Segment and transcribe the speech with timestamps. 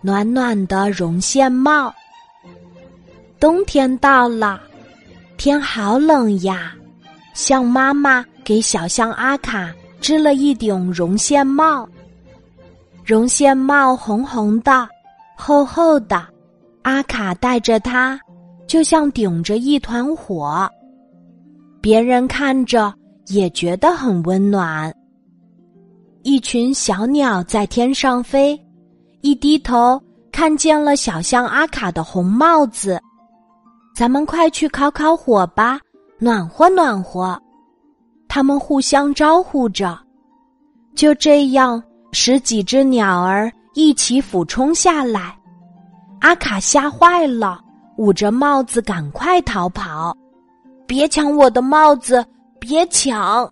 [0.00, 1.94] 暖暖的绒线帽。
[3.38, 4.60] 冬天到了，
[5.36, 6.74] 天好冷呀，
[7.34, 11.88] 象妈妈给小象阿卡织了一顶绒线帽。
[13.04, 14.88] 绒线帽红红的，
[15.36, 16.26] 厚厚的，
[16.82, 18.18] 阿卡戴着它，
[18.66, 20.68] 就像顶着一团火。
[21.80, 22.92] 别人看着
[23.28, 24.92] 也觉得很温暖。
[26.22, 28.60] 一群小鸟在天上飞，
[29.26, 30.00] 一低头
[30.30, 33.02] 看见了小象阿卡的红帽子。
[33.92, 35.80] 咱们快去烤烤火吧，
[36.20, 37.36] 暖和暖和。
[38.28, 39.98] 他们互相招呼着。
[40.94, 45.36] 就这样，十几只鸟儿一起俯冲下来。
[46.20, 47.60] 阿卡吓坏了，
[47.96, 50.16] 捂着帽子赶快逃跑。
[50.86, 52.24] 别抢我的帽子！
[52.60, 53.50] 别抢！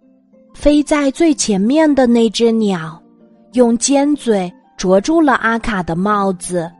[0.54, 2.96] 飞在最前面的那只鸟，
[3.54, 6.70] 用尖嘴啄住了阿卡的帽子，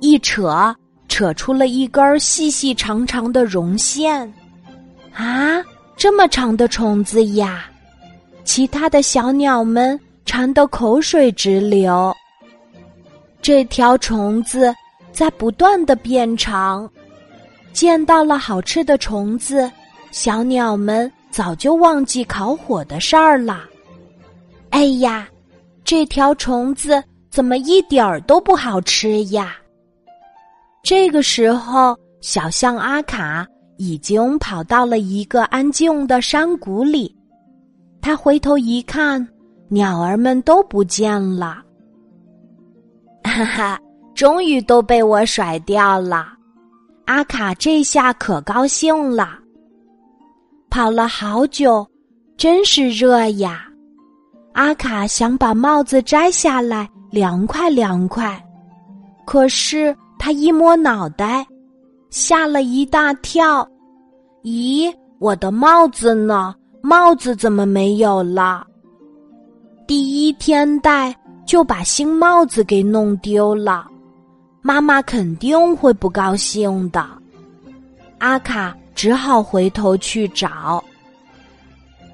[0.00, 0.74] 一扯，
[1.08, 4.32] 扯出了一根细细长长的绒线。
[5.12, 5.62] 啊，
[5.96, 7.66] 这么长的虫子呀！
[8.44, 12.14] 其他的小鸟们馋得口水直流。
[13.42, 14.74] 这条虫子
[15.12, 16.88] 在不断的变长。
[17.72, 19.70] 见到了好吃的虫子，
[20.10, 23.64] 小鸟们早就忘记烤火的事儿了。
[24.70, 25.28] 哎呀，
[25.84, 27.02] 这条虫子
[27.36, 29.56] 怎么一点儿都不好吃呀？
[30.82, 37.14] 这个时候，小象阿卡已经跑到了一个安静的山谷里。
[38.00, 39.28] 他回头一看，
[39.68, 41.62] 鸟儿们都不见了。
[43.22, 43.78] 哈哈，
[44.14, 46.28] 终于都被我甩掉了。
[47.04, 49.38] 阿卡这下可高兴了，
[50.70, 51.86] 跑了好久，
[52.38, 53.68] 真是热呀！
[54.54, 58.42] 阿卡想把帽子摘下来，凉快凉快。
[59.24, 61.46] 可是他一摸脑袋，
[62.10, 63.68] 吓了一大跳。
[64.42, 66.54] 咦，我的帽子呢？
[66.82, 68.64] 帽子怎么没有了？
[69.88, 71.14] 第一天戴
[71.44, 73.88] 就把新帽子给弄丢了。
[74.62, 77.04] 妈妈肯定会不高兴的，
[78.18, 80.82] 阿卡只好回头去找。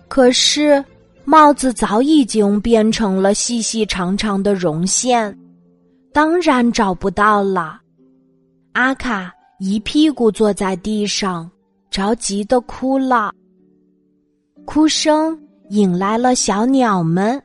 [0.09, 0.83] 可是
[1.25, 5.37] 帽子早已经变成了细细长长的绒线，
[6.13, 7.81] 当然找不到了。
[8.73, 11.51] 阿卡一屁股坐在地上，
[11.91, 13.33] 着急的哭了。
[14.65, 15.39] 哭声
[15.71, 17.41] 引来了小鸟们，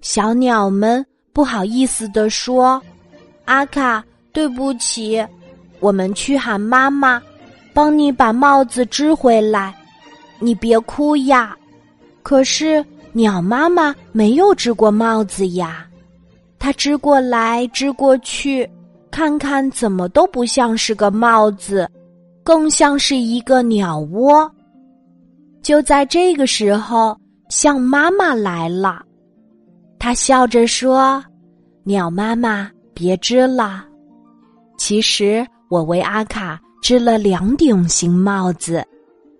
[0.00, 2.80] 小鸟们不好意思的说
[3.46, 5.20] ：“阿卡。”对不起，
[5.80, 7.20] 我们去喊妈妈，
[7.74, 9.74] 帮你把帽子织回来。
[10.38, 11.56] 你别哭呀。
[12.22, 15.86] 可是鸟妈妈没有织过帽子呀，
[16.58, 18.68] 它织过来织过去，
[19.10, 21.88] 看看怎么都不像是个帽子，
[22.44, 24.50] 更像是一个鸟窝。
[25.62, 27.16] 就在这个时候，
[27.48, 29.02] 象妈妈来了，
[29.98, 31.22] 她笑着说
[31.84, 33.84] ：“鸟妈妈，别织了。”
[34.78, 38.82] 其实我为阿卡织了两顶新帽子，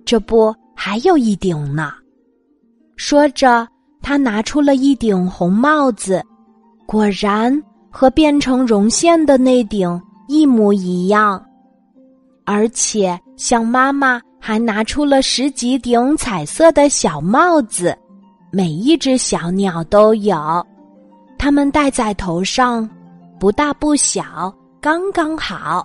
[0.04, 1.92] 这不还有一顶呢。
[3.10, 3.66] 说着，
[4.00, 6.24] 他拿出了一顶红帽子，
[6.86, 7.60] 果然
[7.90, 11.44] 和变成绒线的那顶一模一样。
[12.44, 17.98] 而且，象妈妈还拿出了十几顶彩色的小帽子，
[18.52, 20.64] 每一只小鸟都有，
[21.36, 22.88] 它们戴在头上，
[23.40, 24.54] 不大不小。
[24.80, 25.84] 刚刚好。